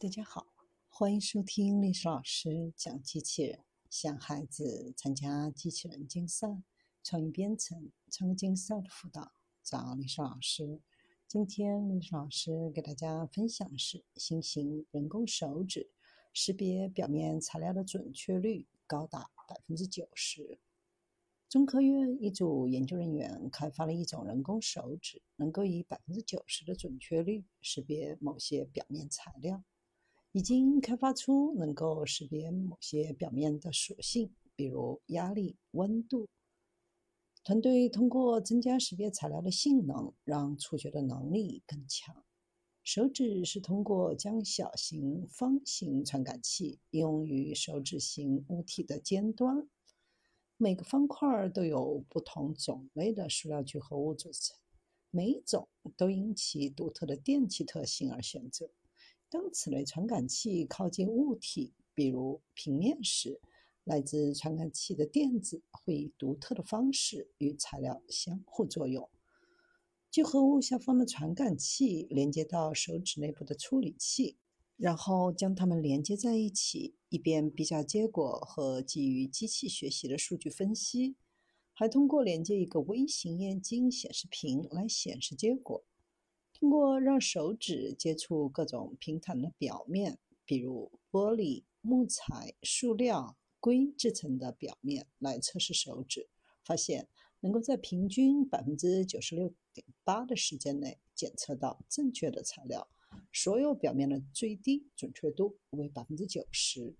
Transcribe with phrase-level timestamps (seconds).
[0.00, 0.46] 大家好，
[0.86, 6.62] 欢迎收听历史老师讲机器人，向孩子参加机器人竞赛、
[7.02, 9.32] 创意编程、创客竞赛的辅导，
[9.64, 10.80] 找历史老师。
[11.26, 15.90] 今天历史老师给大家分享的是新型人工手指
[16.32, 20.60] 识别表面材料的准确率高达百分之九十。
[21.48, 29.64] 中科院一组研究人员开发了一种人工手指，能够以百分之九十的准确率识别某些表面材料。
[30.38, 36.28] 已经开发出能够识别某些表面的属性，比如压力、温度。
[37.42, 42.24] 团队通过增加识别材料的性能，让触觉的能力更强。
[42.84, 49.68] 手指是通过将小型方形传感器应用于手指型物体的尖端，
[50.56, 54.56] 每个方块都有不同种类的塑料聚合物组成，
[55.10, 58.70] 每一种都因其独特的电气特性而选择。
[59.30, 63.40] 当此类传感器靠近物体，比如平面时，
[63.84, 69.08] 来自传感器的电子会以独特的方式与材料相互作用。
[70.10, 74.38] 聚合物下方的传感器连接到手指内部的处理器，
[74.78, 81.16] 然后将它们连接在一起，以便比较结果和基于机器学习的数据分析。
[81.74, 85.84] 还通过连接一个微型液晶显示屏来显示结果。
[86.58, 96.28] 通过让手指接触各种平坦的表面，比如玻璃、木材、塑料、硅制成的表面来测试手指，
[96.64, 97.06] 发现
[97.40, 102.88] 能够在平均百分之九十六点八的时间内检测到正确的材料，
[103.32, 106.96] 所有表面的最低准确度为百分之九十。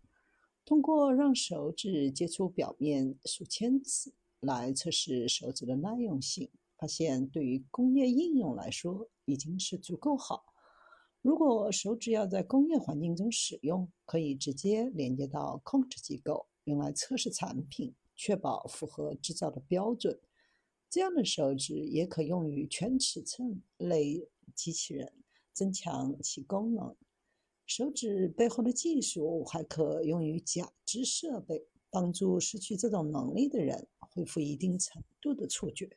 [0.64, 6.48] 通过让手指接触表面数千次来测试手指的耐用性。
[6.78, 10.54] 发现对于工业应用来说已经是足够好。
[11.20, 20.18] 如果手指要在工业环境中使用，可以直接连接到控制机构，用来测试产品，确保符合制造的标准。
[20.88, 25.12] 这样的手指也可用于全尺寸类机器人，
[25.52, 26.96] 增强其功能。
[27.66, 35.90] 手指背后的技术还可用于假肢设备，帮助失去这种能力的人恢复一定程度的触觉。